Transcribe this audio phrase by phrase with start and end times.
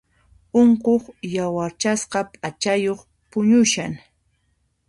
[0.61, 1.03] Unquq
[1.35, 3.91] yawarchasqa p'achayuq puñushan.